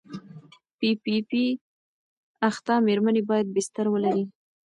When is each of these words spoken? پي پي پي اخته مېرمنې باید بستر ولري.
پي 0.77 0.89
پي 1.03 1.15
پي 1.29 1.43
اخته 2.49 2.73
مېرمنې 2.87 3.21
باید 3.29 3.47
بستر 3.55 3.85
ولري. 3.89 4.23